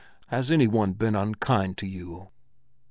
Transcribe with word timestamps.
"Has 0.29 0.49
any 0.49 0.65
one 0.65 0.93
been 0.93 1.13
unkind 1.15 1.77
to 1.77 1.85
you?" 1.85 2.29